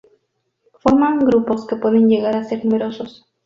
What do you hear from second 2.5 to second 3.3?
numerosos.